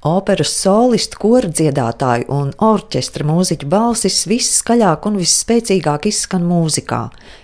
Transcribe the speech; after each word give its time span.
Operas 0.00 0.48
solistu, 0.56 1.18
koru 1.20 1.50
dziedātāju 1.52 2.24
un 2.32 2.54
orķestra 2.64 3.24
mūziķu 3.28 3.66
balsis 3.68 4.22
visskaļāk 4.30 5.04
un 5.10 5.18
visspēcīgāk 5.20 6.06
izskan 6.08 6.46
mūzikā. 6.48 7.00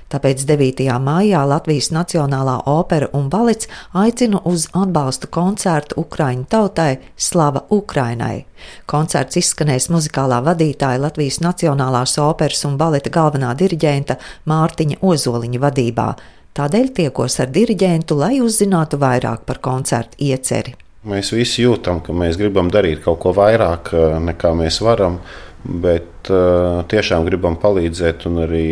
Tāpēc 0.08 0.44
9. 0.48 0.86
maijā 1.04 1.42
Latvijas 1.44 1.90
Nacionālā 1.92 2.54
opera 2.72 3.10
un 3.12 3.26
balets 3.28 3.68
aicina 3.92 4.40
uz 4.48 4.70
atbalstu 4.72 5.28
koncertu 5.36 5.98
Ukraiņu 6.00 6.46
tautai 6.48 6.94
Slava 7.26 7.66
Ukrainai. 7.76 8.46
Koncerts 8.88 9.36
izskanēs 9.42 9.90
muzikālā 9.92 10.40
vadītāja 10.48 11.02
Latvijas 11.04 11.42
Nacionālās 11.44 12.16
operas 12.24 12.64
un 12.64 12.80
baleta 12.80 13.12
galvenā 13.12 13.52
diriģenta 13.52 14.16
Mārtiņa 14.48 15.02
Ozoliņa 15.04 15.62
vadībā. 15.66 16.08
Tādēļ 16.56 16.90
tiekos 17.02 17.36
ar 17.44 17.52
diriģentu, 17.52 18.16
lai 18.16 18.40
uzzinātu 18.40 18.96
vairāk 19.04 19.44
par 19.44 19.60
koncertu 19.60 20.24
ieceri. 20.32 20.85
Mēs 21.06 21.28
visi 21.30 21.62
jūtam, 21.62 22.00
ka 22.02 22.14
mēs 22.16 22.34
gribam 22.34 22.66
darīt 22.72 23.04
kaut 23.04 23.20
ko 23.22 23.30
vairāk 23.36 23.92
eh, 23.94 24.16
nekā 24.26 24.50
mēs 24.58 24.80
varam, 24.82 25.20
bet 25.66 26.30
uh, 26.30 26.84
tiešām 26.86 27.24
gribam 27.26 27.56
palīdzēt 27.58 28.26
un 28.28 28.36
arī 28.44 28.66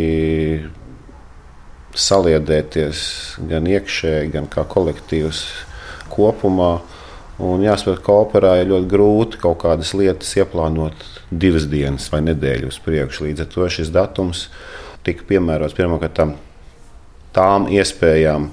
saliedēties 1.98 3.00
gan 3.50 3.66
iekšēji, 3.66 4.30
gan 4.34 4.46
kā 4.50 4.62
kolektīvs 4.70 5.40
kopumā. 6.12 6.76
Un 7.42 7.64
jāsaprot, 7.66 7.98
ka 8.06 8.14
operā 8.22 8.52
ir 8.60 8.70
ļoti 8.70 8.90
grūti 8.92 9.40
kaut 9.42 9.58
kādas 9.64 9.90
lietas 9.98 10.30
ieplānot 10.38 11.02
divas 11.30 11.66
dienas 11.70 12.06
vai 12.12 12.22
nedēļu 12.28 12.70
uz 12.70 12.78
priekšu. 12.82 13.26
Līdz 13.26 13.42
ar 13.42 13.50
to 13.50 13.70
šis 13.78 13.90
datums 13.94 14.46
tika 15.06 15.26
piemērots 15.32 15.74
pirmkārt 15.74 16.22
tām 17.34 17.66
iespējām, 17.74 18.52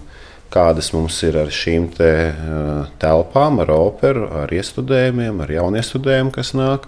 kādas 0.52 0.91
mums 0.96 1.18
ir 1.28 1.38
ar 1.41 1.52
šīm 1.54 1.88
te, 1.96 2.12
uh, 2.32 2.86
telpām, 3.02 3.62
ar 3.64 3.72
operu, 3.76 4.28
ar 4.44 4.52
iestudējumiem, 4.54 5.42
ar 5.44 5.54
jauniestudējumu, 5.58 6.34
kas 6.36 6.54
nāk. 6.58 6.88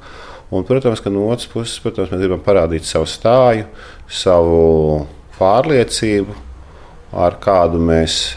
Un, 0.53 0.65
protams, 0.67 1.01
ka 1.01 1.09
no 1.09 1.25
otras 1.33 1.49
puses 1.49 1.79
protams, 1.81 2.11
mēs 2.13 2.21
gribam 2.21 2.43
parādīt 2.45 2.85
savu 2.85 3.07
stāju, 3.09 3.65
savu 4.11 4.59
pārliecību, 5.39 6.35
ar 7.23 7.39
kādu 7.41 7.81
mēs 7.81 8.35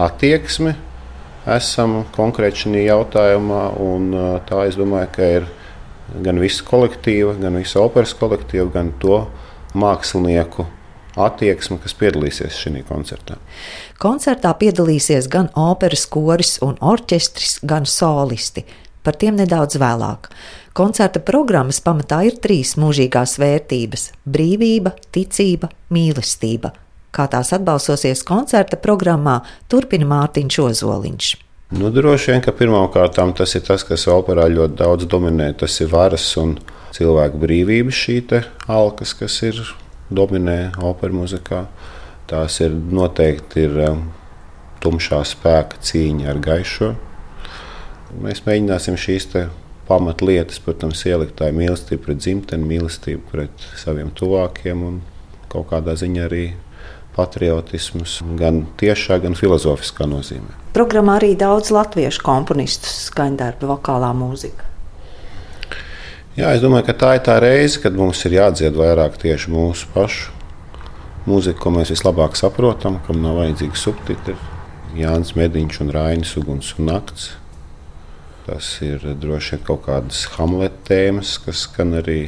attieksmi 0.00 0.76
esam 1.50 2.04
konkrēti 2.14 2.66
šajā 2.66 2.84
jautājumā. 2.90 3.62
Un, 3.82 4.10
uh, 4.14 4.34
tā 4.46 4.66
es 4.68 4.78
domāju, 4.78 5.12
ka 5.16 5.30
ir 5.38 5.48
gan 6.24 6.40
visa 6.42 6.66
kolektīva, 6.66 7.36
gan 7.40 7.56
visa 7.58 7.80
operas 7.82 8.12
kolektīva, 8.18 8.68
gan 8.74 8.92
to 9.02 9.24
mākslinieku 9.78 10.66
attieksme, 11.16 11.78
kas 11.82 11.94
piedalīsies 11.98 12.58
šajā 12.60 12.84
koncertā. 12.88 13.38
Koncertā 14.00 14.52
piedalīsies 14.60 15.28
gan 15.30 15.50
operas 15.58 16.06
koris 16.06 16.58
un 16.62 16.76
orķestris, 16.80 17.60
gan 17.62 17.86
solisti. 17.86 18.64
Par 19.02 19.16
tiem 19.16 19.38
nedaudz 19.40 19.78
vēlāk. 19.80 20.28
Koncerta 20.76 21.22
programmas 21.24 21.80
pamatā 21.82 22.20
ir 22.28 22.36
trīs 22.38 22.76
mūžīgās 22.78 23.38
vērtības- 23.40 24.10
brīvība, 24.34 24.92
ticība, 25.10 25.70
mīlestība. 25.90 26.72
Kā 27.10 27.26
tās 27.26 27.52
atbalsosies 27.52 28.22
koncerta 28.22 28.76
programmā, 28.76 29.40
turpina 29.68 30.06
Mārtiņš 30.06 30.58
Ozoliņš. 30.62 31.36
Nu, 31.70 31.90
droši 31.90 32.32
vien, 32.32 32.40
ka 32.42 32.52
pirmkārt 32.52 33.18
tas 33.36 33.54
ir 33.54 33.60
tas, 33.62 33.84
kas 33.86 34.06
operā 34.06 34.46
ļoti 34.50 34.74
daudz 34.74 35.06
dominē. 35.06 35.56
Tas 35.56 35.80
ir 35.80 35.88
varas 35.88 36.36
un 36.36 36.58
cilvēku 36.92 37.38
brīvības 37.38 37.94
šī 37.94 38.44
alkas, 38.68 39.14
kas 39.14 39.42
ir 39.42 39.54
dominē 40.10 40.58
operas 40.82 41.16
mūzikā. 41.16 41.64
Tās 42.30 42.60
ir 42.62 42.74
noteikti 42.74 43.64
ir 43.66 43.78
um, 43.88 44.04
tumšā 44.82 45.22
spēka 45.26 45.80
cīņa 45.82 46.30
ar 46.30 46.40
gaišo. 46.44 46.92
Mēs 48.20 48.44
mēģināsim 48.46 48.98
šīs 48.98 49.28
pamatlietas, 49.90 50.60
protams, 50.62 51.02
ielikt 51.06 51.36
tā 51.40 51.50
mīlestība 51.54 52.04
pret 52.06 52.22
dzimteni, 52.22 52.66
mīlestība 52.66 53.22
pret 53.32 53.68
saviem 53.78 54.12
tuvākiem 54.14 54.82
un 54.86 55.00
kaut 55.50 55.70
kādā 55.72 55.96
ziņā 55.98 56.26
arī 56.28 56.44
patriotisms, 57.16 58.20
gan 58.38 58.64
tiešā, 58.78 59.18
gan 59.24 59.34
filozofiskā 59.38 60.06
nozīmē. 60.06 60.54
Programmā 60.76 61.18
arī 61.18 61.34
daudz 61.38 61.72
latviešu 61.74 62.22
komponistu 62.22 62.90
skaņdarbu, 62.90 63.72
vokālā 63.74 64.12
mūzika. 64.14 64.69
Jā, 66.38 66.52
es 66.54 66.60
domāju, 66.62 66.84
ka 66.86 66.94
tā 66.94 67.08
ir 67.16 67.24
tā 67.26 67.34
reize, 67.42 67.80
kad 67.82 67.96
mums 67.98 68.20
ir 68.28 68.36
jādzied 68.36 68.76
vairāk 68.78 69.16
tieši 69.18 69.50
mūsu 69.50 69.88
pašu 69.90 70.30
mūziku, 71.26 71.58
ko 71.64 71.72
mēs 71.74 71.90
vislabāk 71.90 72.38
saprotam, 72.38 73.00
kam 73.06 73.18
nav 73.18 73.40
vajadzīgi 73.40 73.78
subtitri. 73.78 74.36
Jānis 74.94 75.34
Mediņš 75.34 75.80
un 75.82 75.90
Rainis 75.94 76.36
Uguns 76.38 76.70
un 76.78 76.86
Nakts. 76.86 77.32
Tas 78.46 78.70
ir 78.86 79.02
droši 79.18 79.56
vien 79.56 79.66
kaut 79.66 79.82
kādas 79.88 80.22
Hamleta 80.36 80.78
tēmas, 80.92 81.34
kas 81.42 81.66
skan 81.66 81.98
arī 81.98 82.20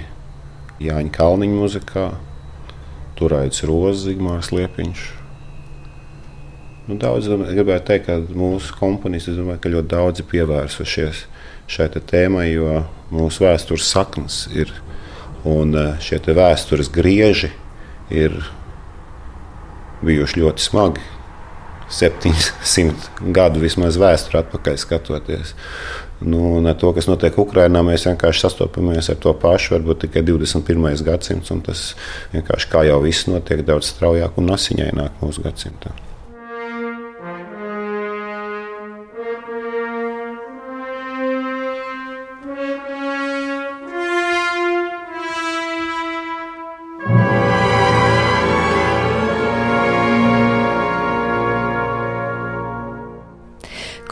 Jāņa 0.82 1.14
Kalniņa 1.14 1.58
muzikā. 1.62 2.06
Tur 3.18 3.38
aicis 3.38 3.68
Rozes, 3.70 4.08
Zigmārs 4.08 4.50
Liepiņš. 4.50 5.21
Nu, 6.82 6.96
daudz, 6.98 7.28
gribētu 7.30 7.86
teikt, 7.92 8.08
ka 8.08 8.16
mūsu 8.34 8.74
komponisti 8.74 9.36
domāju, 9.36 9.60
ka 9.62 9.70
ļoti 9.70 9.90
daudzi 9.92 10.24
pievērsušies 10.32 11.26
šai 11.70 11.86
tēmai, 11.94 12.48
jo 12.50 12.80
mūsu 13.14 13.44
vēstures 13.44 13.86
saknes 13.86 14.48
ir 14.50 14.72
un 15.46 15.76
eh, 15.78 15.94
šie 16.02 16.18
vēstures 16.26 16.90
grieži 16.92 17.52
ir 18.10 18.34
bijuši 20.02 20.42
ļoti 20.42 20.66
smagi. 20.66 21.08
700 21.92 23.10
gadu 23.36 23.62
vismaz 23.62 23.98
vēsturē 24.00 24.42
atpakaļ 24.42 24.78
skatoties. 24.80 25.54
Nu, 26.22 26.62
ar 26.66 26.76
to, 26.78 26.92
kas 26.94 27.08
notiek 27.10 27.38
Ukrajinā, 27.38 27.82
mēs 27.86 28.06
vienkārši 28.06 28.46
sastopamies 28.46 29.10
ar 29.10 29.18
to 29.22 29.34
pašu, 29.38 29.76
varbūt 29.76 30.06
tikai 30.06 30.22
21. 30.26 31.02
gadsimts. 31.06 31.50
Tas 31.66 31.82
vienkārši 32.34 32.70
kā 32.74 32.86
jau 32.90 33.02
viss 33.06 33.30
notiek 33.30 33.62
daudz 33.66 33.90
straujāk 33.90 34.38
un 34.42 34.54
asiņaināk 34.54 35.22
mūsu 35.22 35.46
gadsimtā. 35.46 35.94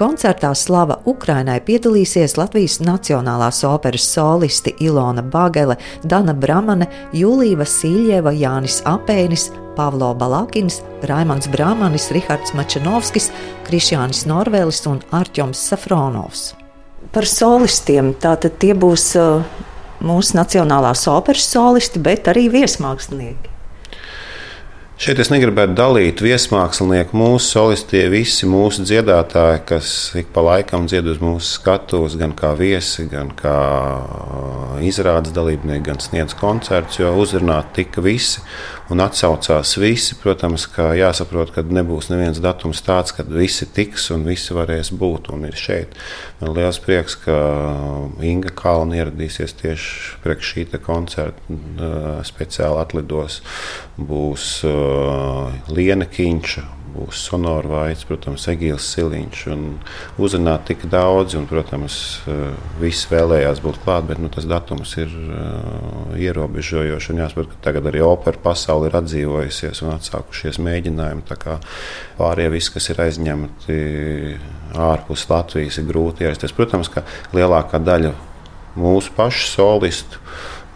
Koncertā 0.01 0.55
Slava 0.57 0.95
Ukrainai 1.05 1.59
piedalīsies 1.61 2.39
Latvijas 2.39 2.79
Nacionālās 2.81 3.59
operas 3.69 4.07
solisti 4.09 4.73
Ilona 4.81 5.21
Bagele, 5.21 5.77
Dana 6.01 6.33
Bramane, 6.33 6.87
Julija 7.13 7.59
Vasiljeva, 7.61 8.33
Jānis 8.33 8.79
Apēnis, 8.89 9.51
Pavlo 9.77 10.15
Balakins, 10.17 10.81
Raimons 11.05 11.51
Brāmanis, 11.53 12.09
Rihards 12.17 12.55
Mačanovskis, 12.57 13.29
Krišjānis 13.69 14.25
Norvēlis 14.31 14.81
un 14.89 15.05
Arķoms 15.21 15.67
Safronovs. 15.69 16.47
Par 17.13 17.29
solistiem 17.29 18.15
tātad 18.25 18.57
tie 18.57 18.73
būs 18.73 19.11
uh, 19.21 19.45
mūsu 20.01 20.41
Nacionālās 20.41 21.05
operas 21.13 21.45
solisti, 21.53 22.01
bet 22.01 22.33
arī 22.33 22.49
viesmākslinieki. 22.57 23.50
Šeit 25.01 25.17
es 25.17 25.31
negribētu 25.33 25.73
dalīt 25.79 26.21
viesmākslinieku, 26.21 27.17
mūsu 27.17 27.47
solistie, 27.55 28.03
visi 28.13 28.45
mūsu 28.45 28.83
dziedātāji, 28.85 29.63
kas 29.71 29.93
ik 30.21 30.29
pa 30.35 30.43
laikam 30.45 30.85
dzied 30.91 31.07
uz 31.09 31.23
mūsu 31.25 31.55
skatuves, 31.55 32.19
gan 32.21 32.35
kā 32.37 32.51
viesi, 32.59 33.07
gan 33.09 33.31
kā 33.33 33.55
izrādes 34.87 35.35
dalībnieki, 35.37 35.85
gan 35.87 36.01
sniedz 36.03 36.35
koncertus, 36.39 36.99
jo 37.01 37.11
uzrunāt 37.21 37.73
tika 37.77 38.03
visi 38.05 38.41
un 38.91 39.03
atsaucās 39.05 39.77
visi. 39.79 40.17
Protams, 40.21 40.67
ka 40.71 40.91
jāsaprot, 40.99 41.53
ka 41.55 41.63
nebūs 41.67 42.11
neviens 42.11 42.41
datums 42.43 42.83
tāds, 42.87 43.15
kad 43.17 43.31
visi 43.31 43.69
tiks 43.71 44.09
un 44.15 44.25
visi 44.29 44.57
varēs 44.57 44.91
būt 44.97 45.31
un 45.35 45.47
ir 45.51 45.59
šeit. 45.59 45.95
Man 46.41 46.55
liels 46.57 46.81
prieks, 46.83 47.19
ka 47.25 47.37
Inga 48.25 48.51
Kalna 48.57 48.99
ieradīsies 49.03 49.57
tieši 49.61 50.21
priekš 50.25 50.53
šī 50.55 50.67
koncerta 50.83 51.41
speciāli 52.27 52.81
atlidos. 52.81 53.41
Būs 54.01 54.61
Liena 55.71 56.07
Kīņša, 56.09 56.63
būs 56.91 57.21
sonora 57.29 57.69
vaids, 57.71 58.03
protams, 58.09 58.49
Egīls 58.51 58.87
Siliņš. 58.95 59.45
Uzrunāt 60.19 60.65
tik 60.71 60.87
daudz, 60.91 61.37
un, 61.39 61.45
protams, 61.51 61.95
visi 62.81 63.07
vēlējās 63.13 63.61
būt 63.63 63.77
klāt, 63.85 64.09
bet 64.09 64.19
nu, 64.19 64.29
tas 64.33 64.45
datums 64.51 64.70
ir 65.01 65.11
uh, 65.11 66.15
ierobežojošs. 66.19 67.11
Jāsaprot, 67.19 67.51
ka 67.51 67.65
tagad 67.69 67.89
arī 67.91 68.03
opera 68.07 68.39
pasaule 68.45 68.91
ir 68.91 68.97
atdzīvojusies 69.01 69.83
un 69.85 69.95
atsākušies 69.97 70.61
mēģinājumi. 70.63 71.27
Pārējie 72.19 72.53
visi, 72.55 72.73
kas 72.77 72.91
ir 72.93 73.03
aizņemti 73.07 73.81
ārpus 74.91 75.27
Latvijas, 75.31 75.81
ir 75.81 75.89
grūti 75.91 76.27
ierasties. 76.27 76.55
Protams, 76.57 76.93
ka 76.93 77.05
lielākā 77.37 77.83
daļa 77.83 78.15
mūsu 78.79 79.13
pašu 79.17 79.47
solistu 79.51 80.23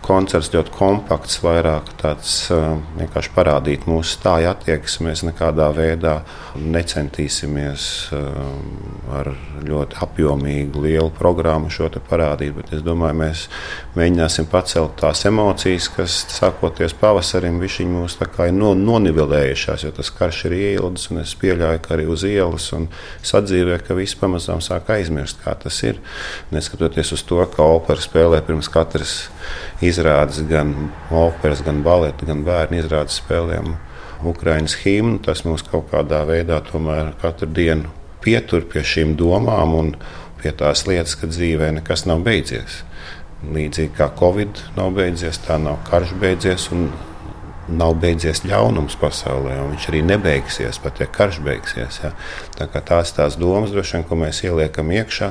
koncerts 0.05 0.53
ļoti 0.53 0.73
kompakts, 0.75 1.41
vairāk 1.45 1.89
tāds 2.01 2.35
vienkārši 2.53 3.33
parādīt 3.35 3.87
mūsu 3.89 4.19
stāju 4.19 4.51
attieksmi. 4.53 5.09
Mēs 5.09 5.25
nekādā 5.27 5.71
veidā 5.75 6.19
necentīsimies 6.61 7.87
ar 9.15 9.31
ļoti 9.65 9.99
apjomīgu, 10.05 10.85
lielu 10.85 11.11
programmu 11.15 11.71
šo 11.73 11.89
parādīt, 12.09 12.55
bet 12.57 12.73
es 12.77 12.85
domāju, 12.85 13.19
mēs 13.21 13.47
mēģināsim 13.97 14.49
pacelt 14.51 14.97
tās 15.01 15.25
emocijas, 15.29 15.89
kas 15.95 16.17
sākoties 16.35 16.97
pavasarim, 17.01 17.61
viņi 17.63 17.89
mūs 17.91 18.19
ir 18.21 18.55
no, 18.57 18.73
nonivelējušās, 18.79 19.87
jo 19.87 19.93
tas 19.95 20.11
karš 20.15 20.45
ir 20.49 20.57
ieldas, 20.59 21.09
un 21.13 21.23
es 21.23 21.35
pieļauju, 21.41 21.83
ka 21.85 21.95
arī 21.97 22.09
uz 22.11 22.25
ielas 22.29 22.71
un 22.77 22.89
sadzīvē, 23.25 23.81
ka 23.85 23.97
viss 23.99 24.19
pamazām 24.19 24.63
sāk 24.65 24.91
aizmirst, 24.95 25.43
kā 25.45 25.55
tas 25.61 25.81
ir. 25.87 26.01
Neskatoties 26.55 27.15
uz 27.17 27.25
to, 27.27 27.41
ka 27.55 27.67
opera 27.77 28.01
spēlē 28.01 28.43
pirms 28.47 28.71
katras 28.73 29.15
izrādes, 29.89 30.43
gan 30.49 30.75
operas, 31.11 31.63
gan 31.65 31.83
baleta, 31.87 32.27
gan 32.29 32.45
bērnu 32.47 32.81
izrādes 32.81 33.21
spēlēm. 33.23 33.75
Ukraiņas 34.25 34.79
himnu, 34.85 35.21
tas 35.25 35.45
mūs 35.45 35.65
kaut 35.69 35.91
kādā 35.93 36.23
veidā 36.29 36.61
tomēr 36.65 37.13
katru 37.21 37.51
dienu 37.51 37.91
pietur 38.25 38.65
pie 38.71 38.85
šīm 38.87 39.17
domām 39.21 39.75
un 39.77 39.91
pie 40.41 40.53
tās 40.57 40.87
lietas, 40.89 41.17
ka 41.21 41.29
dzīvē 41.29 41.71
nekas 41.79 42.07
nav 42.09 42.25
beidzies. 42.25 42.83
Līdzīgi 43.45 43.93
kā 43.99 44.09
Covid 44.17 44.63
nav 44.79 44.95
beidzies, 44.97 45.41
tā 45.45 45.59
nav 45.61 45.83
karš 45.89 46.15
beidzies. 46.21 46.71
Un 46.73 46.89
nav 47.69 47.95
beidzies 48.01 48.43
ļaunums 48.45 48.97
pasaulē, 49.01 49.57
un 49.63 49.73
viņš 49.75 49.87
arī 49.91 50.03
nebeigsies, 50.07 50.79
pat 50.83 51.01
ja 51.01 51.09
karš 51.11 51.41
beigsies. 51.45 52.01
Ja. 52.03 52.13
Tā 52.59 52.69
tās 52.75 53.13
ir 53.13 53.19
tās 53.19 53.39
domas, 53.41 53.73
vien, 53.75 54.05
ko 54.07 54.19
mēs 54.19 54.43
ieliekam 54.45 54.93
iekšā. 54.95 55.31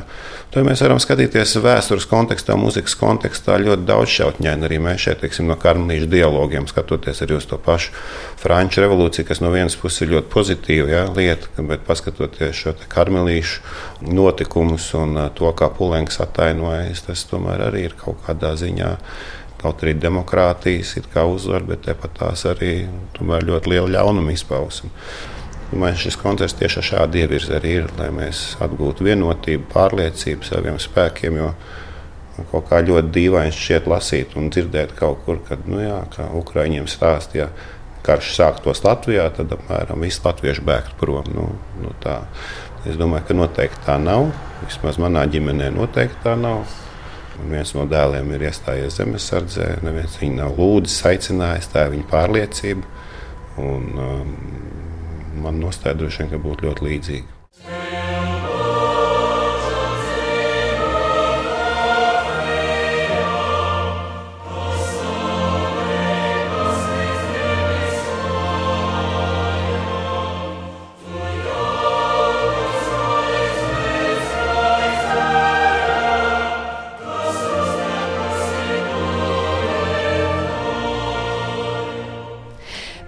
To 0.53 0.63
mēs 0.65 0.83
varam 0.85 1.00
skatīties 1.01 1.56
vēstures 1.63 2.07
kontekstā, 2.09 2.56
mūzikas 2.59 2.95
kontekstā 3.00 3.57
ļoti 3.62 3.88
daudz 3.88 4.12
šautņaini. 4.13 4.68
Arī 4.68 4.80
mēs 4.83 5.06
šeit, 5.07 5.21
teiksim, 5.24 5.47
no 5.50 5.57
karmelīšu 5.59 6.09
dialogiem 6.12 6.68
skatoties 6.69 7.24
arī 7.25 7.38
uz 7.39 7.47
to 7.50 7.59
pašu 7.62 7.94
franču 8.41 8.83
revolūciju, 8.83 9.27
kas 9.29 9.41
no 9.44 9.53
vienas 9.53 9.77
puses 9.79 10.06
ir 10.06 10.13
ļoti 10.15 10.31
pozitīva 10.33 10.91
ja, 10.91 11.03
lieta, 11.13 11.50
bet 11.69 11.86
paskatoties 11.88 12.63
šo 12.63 12.75
karmelīšu 12.91 14.12
notikumus 14.13 14.89
un 15.00 15.18
to, 15.38 15.50
kā 15.57 15.69
Pulenks 15.74 16.19
attainojas, 16.24 17.06
tas 17.07 17.25
tomēr 17.29 17.68
arī 17.69 17.88
ir 17.89 17.97
kaut 18.00 18.21
kādā 18.27 18.53
ziņā 18.59 18.97
Kaut 19.63 19.83
arī 19.83 19.94
demokrātijas 19.95 20.98
uzvar, 21.24 21.63
bet 21.63 21.86
tāpat 21.88 22.18
tās 22.19 22.44
arī 22.50 22.74
tomēr, 23.15 23.45
ļoti 23.48 23.71
liela 23.71 23.94
ļaunuma 23.98 24.33
izpausme. 24.36 24.92
Man 25.74 25.95
šis 25.98 26.19
koncerts 26.19 26.54
tieši 26.60 26.81
ar 26.81 26.88
šādu 26.89 27.21
ievirzi 27.24 27.56
arī 27.57 27.77
ir, 27.80 27.88
lai 27.98 28.12
mēs 28.13 28.57
atgūtu 28.62 29.07
vienotību, 29.07 29.69
pārliecību 29.71 30.45
saviem 30.45 30.77
spēkiem. 30.81 31.39
Jo 31.39 31.54
kaut 32.51 32.68
kā 32.69 32.81
ļoti 32.86 33.13
dīvaini 33.13 33.56
šķiet 33.56 33.88
lasīt 33.89 34.36
un 34.38 34.51
dzirdēt 34.54 34.94
kaut 34.98 35.24
kur, 35.25 35.39
kad 35.48 35.65
nu 35.69 35.81
jā, 35.81 36.04
Ukrāņiem 36.38 36.86
stāstīja, 36.89 37.48
ja 37.48 37.81
karš 38.04 38.33
sāktos 38.36 38.83
Latvijā, 38.83 39.30
tad 39.36 39.54
apmēram 39.56 40.04
visi 40.04 40.21
latvieši 40.24 40.63
bēgtu 40.68 41.00
prom. 41.00 41.30
Nu, 41.33 41.50
nu 41.81 41.94
tā. 42.04 42.24
es 42.89 42.98
domāju, 43.00 43.30
ka 43.30 43.38
noteikti 43.38 43.86
tā 43.88 43.98
nav. 44.01 44.30
Vismaz 44.65 45.00
manā 45.01 45.24
ģimenē 45.31 45.71
noteikti 45.75 46.24
tā 46.25 46.36
nav. 46.39 46.68
Un 47.43 47.51
viens 47.51 47.73
no 47.75 47.83
dēliem 47.89 48.29
ir 48.37 48.45
iestājies 48.47 49.01
zemesardzē. 49.01 49.65
Neviens 49.83 50.15
viņu 50.21 50.37
nav 50.37 50.55
lūdzis, 50.55 51.01
aicinājis, 51.09 51.67
tā 51.73 51.87
ir 51.87 51.95
viņa 51.97 52.09
pārliecība. 52.11 52.99
Un, 53.59 53.89
um, 53.99 54.35
man 55.43 55.59
nostāja 55.59 55.97
droši 55.99 56.23
vien, 56.23 56.31
ka 56.31 56.39
būtu 56.45 56.69
ļoti 56.69 56.87
līdzīga. 56.87 57.42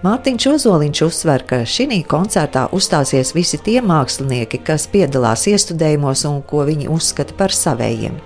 Mārtiņš 0.06 0.44
Ozoliņš 0.46 1.00
uzsver, 1.02 1.42
ka 1.50 1.56
šī 1.66 1.96
koncertā 2.06 2.68
uzstāsies 2.76 3.32
visi 3.34 3.58
tie 3.58 3.80
mākslinieki, 3.82 4.60
kas 4.62 4.84
piedalās 4.92 5.48
iestudējumos 5.50 6.22
un 6.28 6.36
ko 6.46 6.62
viņi 6.68 6.86
uzskata 6.94 7.34
par 7.34 7.50
savējiem. 7.50 8.20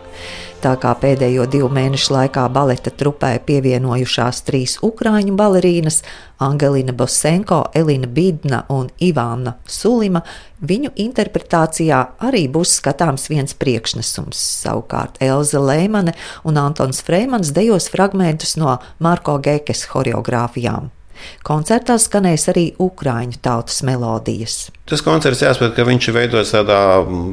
Tā 0.60 0.74
kā 0.82 0.90
pēdējo 1.00 1.46
divu 1.48 1.70
mēnešu 1.72 2.12
laikā 2.12 2.44
baleta 2.52 2.92
trupē 2.92 3.30
pievienojušās 3.46 4.42
trīs 4.44 4.76
ukrāņu 4.84 5.38
balerīnas- 5.40 6.02
Angelina 6.48 6.92
Bosenko, 6.92 7.62
Elina 7.72 8.06
Bidna 8.06 8.64
un 8.68 8.90
Ivāna 9.00 9.54
Sulima, 9.64 10.22
viņu 10.60 10.92
interpretācijā 10.96 12.04
arī 12.20 12.46
būs 12.52 12.76
skatāms 12.76 13.28
viens 13.32 13.54
priekšnesums. 13.54 14.36
Savukārt 14.36 15.16
Elza 15.20 15.58
Lēmane 15.58 16.12
un 16.44 16.54
Antons 16.56 17.00
Freimans 17.00 17.52
dejos 17.52 17.88
fragmentus 17.88 18.56
no 18.56 18.78
Marko 18.98 19.38
Gekes 19.38 19.86
horeogrāfijām. 19.94 20.99
Koncertā 21.46 21.96
skanēs 22.00 22.48
arī 22.52 22.66
ukrāņu 22.80 23.40
tautas 23.42 23.80
melodijas. 23.86 24.68
Tas 24.90 25.04
koncerts 25.06 25.44
jāsaprot, 25.44 25.76
ka 25.76 25.84
viņš 25.86 26.08
ir 26.10 26.14
veidots 26.16 26.50
tādā 26.50 26.78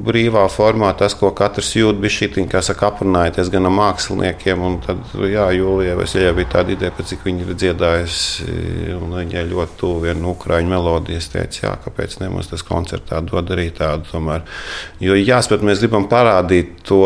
brīvā 0.05 0.43
formā, 0.53 0.91
tas, 0.97 1.15
ko 1.17 1.31
katrs 1.37 1.71
jūt, 1.73 1.97
bija 2.03 2.13
šī 2.13 2.45
kā 2.51 2.61
saka, 2.61 2.91
aprunājoties 2.91 3.49
gan 3.53 3.65
ar 3.65 3.73
māksliniekiem. 3.73 4.61
Un 4.67 4.77
tad, 4.83 5.01
jā, 5.25 5.47
Jūlijā 5.57 5.95
Vasiljā 5.97 6.35
bija 6.37 6.51
tāda 6.53 6.75
ideja, 6.75 6.93
ka 6.93 7.07
cik 7.07 7.25
viņi 7.25 7.47
ir 7.47 7.57
dziedājusi, 7.57 8.47
un 8.99 9.17
viņai 9.17 9.47
ļoti 9.49 9.79
tuvu 9.81 10.05
viena 10.05 10.29
ukrāņu 10.29 10.73
melodija. 10.75 11.17
Es 11.17 11.31
teicu, 11.33 11.63
jā, 11.65 11.73
kāpēc 11.87 12.19
ne 12.21 12.29
mums 12.35 12.51
tas 12.51 12.65
koncertā 12.67 13.23
dod 13.25 13.49
arī 13.55 13.71
tādu 13.73 14.05
tomēr. 14.11 14.45
Jo 15.01 15.17
jāsaprot, 15.17 15.65
mēs 15.65 15.81
gribam 15.81 16.05
parādīt 16.11 16.83
to 16.85 17.03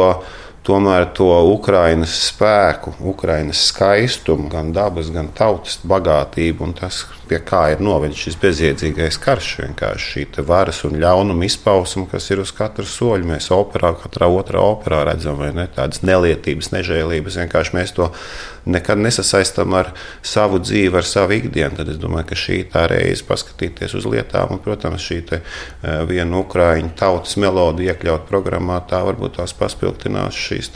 tomēr 0.67 1.07
to 1.17 1.29
Ukraiņas 1.55 2.13
spēku, 2.27 2.93
Ukraiņas 3.13 3.63
skaistumu, 3.71 4.49
gan 4.51 4.69
dabas, 4.75 5.09
gan 5.13 5.31
tautas 5.37 5.79
bagātību 5.87 6.67
un 6.67 6.75
tas, 6.77 7.03
pie 7.31 7.39
kā 7.47 7.61
ir 7.71 7.81
novedis 7.83 8.25
šis 8.25 8.37
bezjēdzīgais 8.41 9.17
karš. 9.23 9.51
Vienkārši 9.63 10.11
šī 10.11 10.45
varas 10.47 10.83
un 10.87 10.99
ļaunuma 11.01 11.47
izpausme, 11.47 12.05
kas 12.11 12.29
ir 12.33 12.43
uz 12.43 12.51
katra 12.55 12.85
soļa. 12.87 13.29
Mēs 13.33 13.49
operā, 13.55 13.93
katrā 14.03 14.29
otrā 14.29 14.61
operā 14.61 15.03
redzam, 15.07 15.41
ne 15.55 15.67
tādas 15.71 16.03
nelietības, 16.05 16.73
nežēlības. 16.75 17.39
Vienkārši 17.41 17.77
mēs 17.77 17.95
to 17.97 18.11
nekad 18.65 18.99
nesasaistām 19.01 19.73
ar 19.79 19.93
savu 20.21 20.59
dzīvi, 20.61 20.93
ar 20.99 21.07
savu 21.07 21.37
ikdienu. 21.39 21.77
Tad 21.79 21.93
es 21.93 21.99
domāju, 22.01 22.27
ka 22.31 22.39
šī 22.43 22.59
tā 22.73 22.85
reize 22.91 23.25
paskatīties 23.27 23.95
uz 23.97 24.07
lietām. 24.11 24.57
Un, 24.57 24.61
protams, 24.63 25.01
šī 25.01 25.21
te, 25.31 25.41
uh, 25.41 26.03
viena 26.09 26.43
ukrāņu 26.43 26.93
tautas 26.99 27.37
melodija 27.41 27.95
iekļaut 27.95 28.27
programmā, 28.29 28.81
tā 28.91 29.01
varbūt 29.07 29.39
tās 29.39 29.55
paspilgtinās 29.57 30.37
šīs 30.51 30.71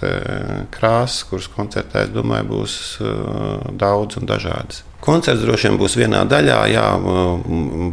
krāsas, 0.73 1.21
kuras 1.29 1.51
koncertā, 1.53 2.07
es 2.07 2.11
domāju, 2.15 2.51
būs 2.55 2.81
uh, 3.03 3.71
daudz 3.75 4.21
un 4.21 4.29
dažādas. 4.29 4.83
Koncerts 5.05 5.43
droši 5.43 5.67
vien 5.69 5.75
būs 5.77 5.95
vienā 5.99 6.23
daļā. 6.25 6.55
Jā, 6.71 6.85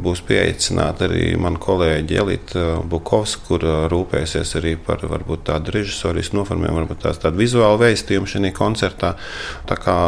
būs 0.01 0.23
pieaicināta 0.25 1.05
arī 1.11 1.35
mana 1.37 1.61
kolēģe 1.61 2.21
Elita 2.23 2.63
Bukovska, 2.89 3.45
kur 3.51 3.67
rūpēsies 3.93 4.55
arī 4.57 4.79
par 4.81 5.05
varbūt, 5.11 5.45
tādu 5.51 5.75
režisoru 5.77 6.25
noformējumu, 6.39 6.79
varbūt 6.81 7.03
tās 7.05 7.21
tādu 7.21 7.43
vizuālu 7.43 7.83
vēstījumu 7.83 8.31
šajā 8.33 8.55
koncertā. 8.57 9.13
Tā 9.69 9.77
kā 9.83 9.99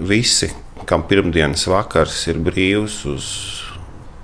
visi, 0.00 0.48
kam 0.88 1.04
pirmdienas 1.10 1.66
vakars 1.68 2.22
ir 2.32 2.40
brīvs 2.40 3.02
uz 3.12 3.28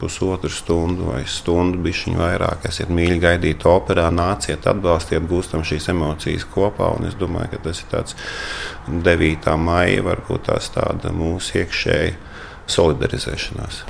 pusotru 0.02 0.50
stundu 0.50 1.12
vai 1.12 1.22
stundu, 1.30 1.78
bišķiņu 1.84 2.18
vairāk. 2.18 2.66
Esiet 2.70 2.90
mīļi 2.90 3.20
gaidīt 3.22 3.66
operā, 3.70 4.08
nāciet, 4.14 4.66
atbalstiet, 4.70 5.22
gūstam 5.30 5.62
šīs 5.66 5.88
emocijas 5.94 6.46
kopā. 6.50 6.90
Un 6.98 7.06
es 7.10 7.16
domāju, 7.20 7.54
ka 7.54 7.62
tas 7.68 7.84
ir 7.84 7.90
tāds 7.92 8.18
9. 8.90 9.56
maija, 9.62 10.02
varbūt 10.10 10.48
tās 10.50 10.72
tāda 10.74 11.14
mūsu 11.14 11.62
iekšēja 11.62 12.12
solidarizēšanās. 12.72 13.84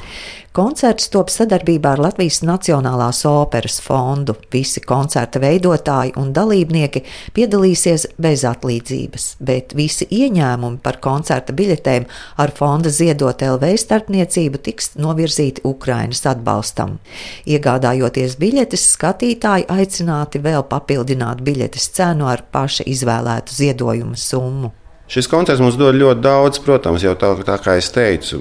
Koncerts 0.52 1.06
top 1.08 1.30
sadarbībā 1.32 1.94
ar 1.94 2.00
Latvijas 2.04 2.42
Nacionālās 2.44 3.22
operas 3.24 3.78
fondu. 3.80 4.34
Visi 4.52 4.82
koncerta 4.84 5.40
veidotāji 5.40 6.12
un 6.20 6.34
dalībnieki 6.36 7.00
piedalīsies 7.32 8.04
bez 8.20 8.44
atlīdzības, 8.44 9.24
bet 9.40 9.72
visi 9.78 10.04
ieņēmumi 10.12 10.82
par 10.84 10.98
koncerta 11.06 11.56
biļetēm 11.56 12.04
ar 12.44 12.52
fonda 12.58 12.92
ziedot 12.92 13.46
LV 13.46 13.70
starpniecību 13.80 14.60
tiks 14.68 14.92
novirzīti 15.00 15.64
Ukrainas 15.72 16.20
atbalstam. 16.28 16.98
Iegādājoties 17.48 18.36
biļetes, 18.36 18.84
skatītāji 18.98 19.70
aicināti 19.72 20.44
vēl 20.44 20.68
papildināt 20.68 21.40
biļetes 21.48 21.88
cenu 21.96 22.28
ar 22.28 22.44
paša 22.52 22.84
izvēlētu 22.92 23.56
ziedojumu 23.62 24.20
summu. 24.20 24.74
Šis 25.12 25.26
koncerts 25.28 25.60
mums 25.60 25.74
dod 25.76 25.92
ļoti 25.92 26.22
daudz, 26.24 26.56
protams, 26.64 27.02
jau 27.04 27.12
tā, 27.20 27.34
tā 27.44 27.58
kā 27.60 27.74
es 27.76 27.90
teicu, 27.92 28.38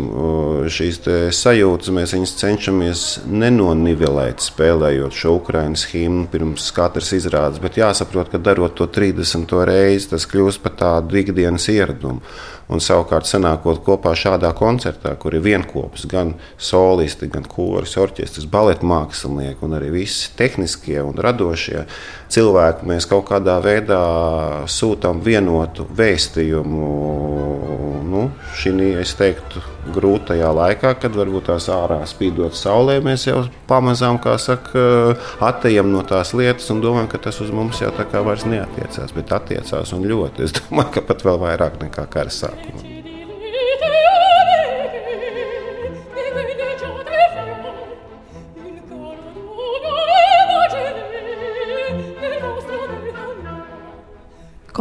šīs 0.72 1.00
te 1.04 1.16
sajūtas 1.36 1.92
mēs 1.92 2.14
cenšamies 2.40 3.02
nenonivelēt, 3.28 4.40
spēlējot 4.40 5.18
šo 5.20 5.34
Ukraiņas 5.42 5.84
himnu 5.92 6.30
pirms 6.32 6.70
katras 6.72 7.12
izrādes. 7.18 7.60
Bet 7.60 7.76
jāsaprot, 7.82 8.32
ka 8.32 8.40
darot 8.40 8.78
to 8.80 8.88
30. 8.88 9.52
reizi, 9.68 10.14
tas 10.14 10.30
kļūst 10.32 10.64
par 10.64 10.78
tādu 10.80 11.20
ikdienas 11.20 11.68
ieradumu. 11.76 12.24
Un 12.72 12.80
savukārt, 12.80 13.28
sanākot 13.28 13.82
kopā 13.84 14.14
šādā 14.16 14.54
koncertā, 14.56 15.12
kur 15.20 15.36
ir 15.36 15.44
vienopus 15.44 16.06
gan 16.08 16.38
solisti, 16.56 17.28
gan 17.28 17.44
koris, 17.44 17.98
orķestris, 18.00 18.48
baleta 18.48 18.88
mākslinieki 18.88 19.66
un 19.68 19.76
arī 19.76 19.90
visi 19.98 20.30
tehniskie 20.40 21.02
un 21.04 21.20
radošie 21.20 21.84
cilvēki, 22.32 22.88
mēs 22.88 23.10
kaut 23.12 23.26
kādā 23.28 23.58
veidā 23.60 24.00
sūtām 24.72 25.20
vienotu 25.26 25.84
vēstījumu. 26.00 26.61
Nu, 26.66 28.24
šī, 28.60 28.74
es 29.02 29.14
teiktu, 29.18 29.62
grūtajā 29.96 30.52
laikā, 30.56 30.94
kad 31.02 31.16
varbūt 31.16 31.48
tās 31.50 31.70
ārā 31.72 32.02
spīdot 32.10 32.58
saulē, 32.58 33.00
mēs 33.06 33.28
jau 33.30 33.46
pamazām, 33.72 34.20
kā 34.22 34.36
saka, 34.42 34.86
attejam 35.48 35.92
no 35.94 36.04
tās 36.08 36.36
lietas 36.38 36.70
un 36.74 36.84
domājam, 36.84 37.10
ka 37.12 37.24
tas 37.30 37.42
uz 37.44 37.54
mums 37.56 37.82
jau 37.82 37.92
tā 37.96 38.06
kā 38.12 38.24
vairs 38.26 38.46
neatiecās, 38.50 39.16
bet 39.18 39.36
attiecās 39.38 39.96
un 39.98 40.08
ļoti. 40.12 40.48
Es 40.48 40.58
domāju, 40.60 40.98
ka 40.98 41.08
pat 41.12 41.28
vēl 41.28 41.44
vairāk 41.48 41.80
nekā 41.86 42.10
kara 42.12 42.34
sākumā. 42.42 42.91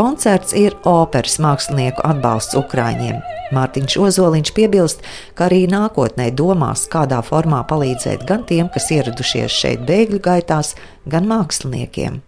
Koncerts 0.01 0.55
ir 0.57 0.73
operas 0.89 1.35
mākslinieku 1.45 2.01
atbalsts 2.09 2.57
Ukraiņiem. 2.57 3.19
Mārtiņš 3.53 3.99
Ozoliņš 4.01 4.53
piebilst, 4.57 5.03
ka 5.37 5.51
arī 5.51 5.67
nākotnē 5.69 6.31
domās, 6.33 6.87
kādā 6.89 7.19
formā 7.27 7.59
palīdzēt 7.69 8.25
gan 8.31 8.47
tiem, 8.49 8.73
kas 8.73 8.89
ieradušies 8.97 9.53
šeit 9.53 9.85
bēgļu 9.85 10.23
gaitās, 10.25 10.73
gan 11.05 11.29
māksliniekiem. 11.29 12.23